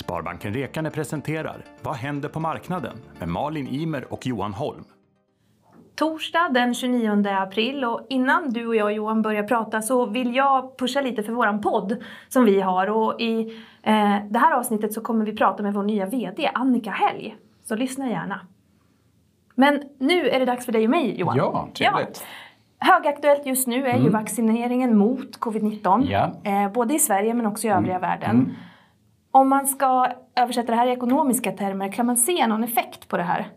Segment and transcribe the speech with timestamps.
[0.00, 2.96] Sparbanken Rekane presenterar Vad händer på marknaden?
[3.18, 4.84] med Malin Imer och Johan Holm.
[5.94, 10.78] Torsdag den 29 april och innan du och jag Johan börjar prata så vill jag
[10.78, 11.96] pusha lite för våran podd
[12.28, 13.40] som vi har och i
[13.82, 17.36] eh, det här avsnittet så kommer vi prata med vår nya VD Annika Helg.
[17.64, 18.40] Så lyssna gärna.
[19.54, 21.36] Men nu är det dags för dig och mig Johan.
[21.36, 22.24] Ja, trevligt.
[22.78, 26.06] Högaktuellt just nu är ju vaccineringen mot covid-19.
[26.10, 26.32] Ja.
[26.44, 28.56] Eh, både i Sverige men också i övriga världen.
[29.32, 30.06] Om man ska
[30.36, 33.48] översätta det här i ekonomiska termer, kan man se någon effekt på det här?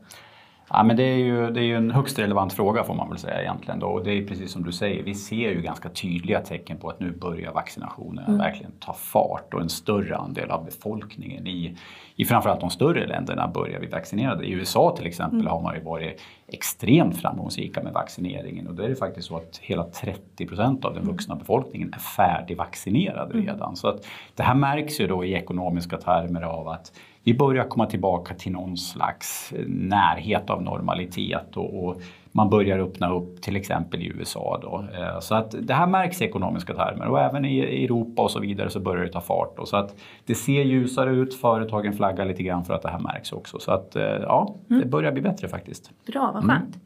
[0.75, 3.17] Ja, men det, är ju, det är ju en högst relevant fråga får man väl
[3.17, 3.79] säga egentligen.
[3.79, 3.87] Då.
[3.87, 6.99] Och det är precis som du säger, vi ser ju ganska tydliga tecken på att
[6.99, 11.77] nu börjar vaccinationen verkligen ta fart och en större andel av befolkningen i,
[12.15, 14.45] i framförallt de större länderna börjar vi vaccinerade.
[14.45, 18.89] I USA till exempel har man ju varit extremt framgångsrika med vaccineringen och då är
[18.89, 23.75] det faktiskt så att hela 30 procent av den vuxna befolkningen är färdigvaccinerade redan.
[23.75, 26.91] Så att det här märks ju då i ekonomiska termer av att
[27.23, 33.13] vi börjar komma tillbaka till någon slags närhet av normalitet och, och man börjar öppna
[33.13, 34.59] upp till exempel i USA.
[34.61, 34.85] Då.
[34.99, 38.39] Eh, Så att det här märks i ekonomiska termer och även i Europa och så
[38.39, 39.57] vidare så börjar det ta fart.
[39.57, 39.65] Då.
[39.65, 43.31] Så att det ser ljusare ut, företagen flaggar lite grann för att det här märks
[43.31, 43.59] också.
[43.59, 45.91] Så att eh, ja, det börjar bli bättre faktiskt.
[46.07, 46.77] Bra, vad skönt.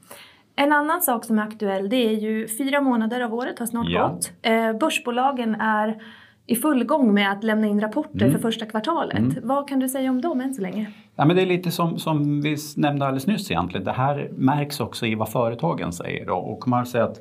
[0.56, 3.88] En annan sak som är aktuell det är ju fyra månader av året har snart
[3.90, 4.08] Ja.
[4.08, 4.32] gått.
[4.42, 6.02] Eh, börsbolagen är
[6.48, 8.31] i full gång med att lämna in rapporter Mm.
[8.31, 9.38] för första kvartalet.
[9.44, 10.92] Vad kan du säga om dem än så länge?
[11.16, 13.86] Ja, men det är lite som, som vi nämnde alldeles nyss egentligen.
[13.86, 16.26] Det här märks också i vad företagen säger.
[16.26, 16.36] Då.
[16.36, 17.20] Och man säger att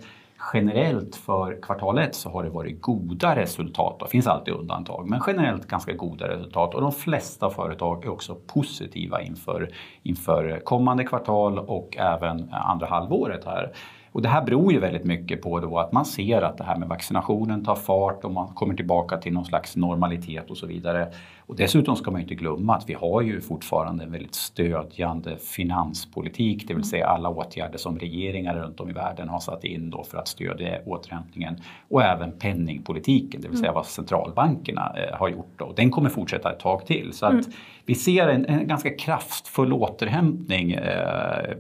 [0.52, 3.98] generellt för kvartal ett så har det varit goda resultat.
[4.00, 6.74] Det finns alltid undantag, men generellt ganska goda resultat.
[6.74, 9.70] Och de flesta företag är också positiva inför,
[10.02, 13.72] inför kommande kvartal och även andra halvåret här.
[14.17, 16.77] Och det här beror ju väldigt mycket på då att man ser att det här
[16.77, 21.08] med vaccinationen tar fart och man kommer tillbaka till någon slags normalitet och så vidare.
[21.47, 26.69] Och dessutom ska man inte glömma att vi har ju fortfarande en väldigt stödjande finanspolitik,
[26.69, 30.05] det vill säga alla åtgärder som regeringar runt om i världen har satt in då
[30.05, 31.57] för att stödja återhämtningen
[31.89, 35.52] och även penningpolitiken, det vill säga vad centralbankerna eh, har gjort.
[35.57, 35.73] Då.
[35.77, 37.13] Den kommer fortsätta ett tag till.
[37.13, 37.46] Så att
[37.86, 41.57] vi ser en, en ganska kraftfull återhämtning eh,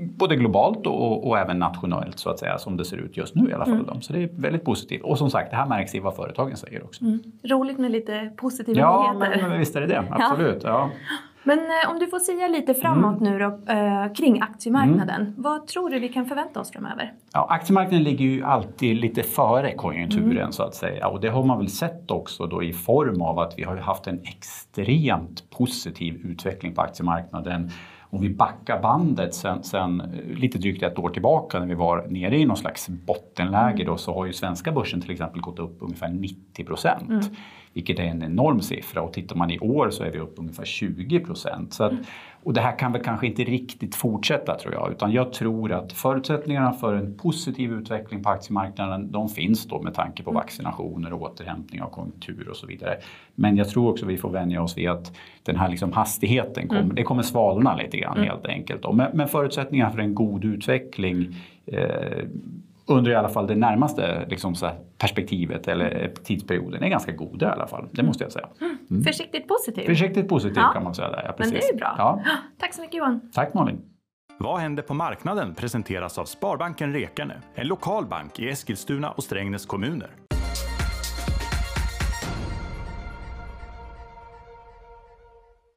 [0.00, 1.77] både globalt och, och även nationellt
[2.14, 3.86] så att säga som det ser ut just nu i alla fall.
[3.86, 4.00] Då.
[4.00, 5.02] Så det är väldigt positivt.
[5.02, 7.04] Och som sagt, det här märks i vad företagen säger också.
[7.44, 9.40] Roligt med lite positiva Ja, nyheter.
[9.40, 10.04] men, men visst är det det.
[10.10, 10.62] Absolut.
[10.64, 10.90] Ja.
[11.42, 15.34] Men eh, om du får säga lite framåt nu då, eh, kring aktiemarknaden.
[15.36, 17.12] Vad tror du vi kan förvänta oss framöver?
[17.32, 21.58] Ja, aktiemarknaden ligger ju alltid lite före konjunkturen så att säga och det har man
[21.58, 26.74] väl sett också då i form av att vi har haft en extremt positiv utveckling
[26.74, 27.70] på aktiemarknaden.
[28.10, 32.06] Om vi backar bandet sen, sen eh, lite drygt ett år tillbaka när vi var
[32.08, 35.76] nere i någon slags bottenläge då så har ju svenska börsen till exempel gått upp
[35.80, 37.10] ungefär 90 procent.
[37.72, 40.64] Vilket är en enorm siffra och tittar man i år så är vi upp ungefär
[40.64, 41.72] 20 procent.
[41.72, 41.92] Så att,
[42.48, 45.92] och det här kan väl kanske inte riktigt fortsätta tror jag utan jag tror att
[45.92, 51.22] förutsättningarna för en positiv utveckling på aktiemarknaden de finns då med tanke på vaccinationer och
[51.22, 52.96] återhämtning av konjunktur och så vidare.
[53.34, 56.94] Men jag tror också vi får vänja oss vid att den här liksom hastigheten kommer,
[56.94, 58.94] det kommer svalna lite grann helt enkelt.
[58.94, 61.36] Men, men förutsättningarna för en god utveckling
[61.66, 62.24] eh,
[62.88, 67.46] under i alla fall det närmaste liksom så här perspektivet eller tidsperioden är ganska goda
[67.48, 67.88] i alla fall.
[67.92, 68.48] Det måste jag säga.
[69.06, 69.86] Försiktigt positiv.
[69.86, 70.70] Försiktigt positivt Ja.
[70.74, 71.10] kan man säga.
[71.10, 71.22] Där.
[71.24, 71.68] Ja, Men precis.
[71.70, 71.94] det är bra.
[71.98, 72.22] Ja.
[72.60, 73.20] Tack så mycket Johan.
[73.34, 73.80] Tack Malin.
[74.38, 79.66] Vad händer på marknaden presenteras av Sparbanken Rekane, en lokal bank i Eskilstuna och Strängnäs
[79.66, 80.10] kommuner.